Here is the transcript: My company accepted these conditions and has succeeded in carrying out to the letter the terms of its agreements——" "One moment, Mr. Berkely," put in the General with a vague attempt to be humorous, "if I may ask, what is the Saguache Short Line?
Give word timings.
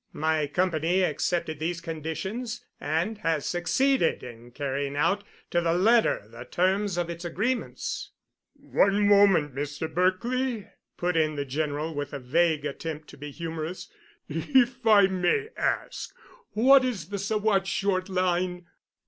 My 0.13 0.47
company 0.47 1.03
accepted 1.03 1.59
these 1.59 1.79
conditions 1.79 2.65
and 2.79 3.19
has 3.19 3.45
succeeded 3.45 4.23
in 4.23 4.49
carrying 4.49 4.95
out 4.95 5.23
to 5.51 5.61
the 5.61 5.73
letter 5.75 6.23
the 6.27 6.43
terms 6.43 6.97
of 6.97 7.07
its 7.07 7.23
agreements——" 7.23 8.09
"One 8.55 9.07
moment, 9.07 9.53
Mr. 9.53 9.87
Berkely," 9.87 10.67
put 10.97 11.15
in 11.15 11.35
the 11.35 11.45
General 11.45 11.93
with 11.93 12.13
a 12.13 12.19
vague 12.19 12.65
attempt 12.65 13.09
to 13.09 13.17
be 13.17 13.29
humorous, 13.29 13.91
"if 14.27 14.87
I 14.87 15.05
may 15.05 15.49
ask, 15.55 16.15
what 16.53 16.83
is 16.83 17.09
the 17.09 17.19
Saguache 17.19 17.67
Short 17.67 18.09
Line? 18.09 18.65